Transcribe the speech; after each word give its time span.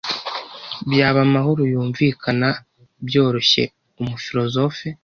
Byaba 0.89 1.19
amahoro 1.27 1.61
yumvikana- 1.73 2.49
byoroshye 3.07 3.63
umufilozofe 4.01 4.87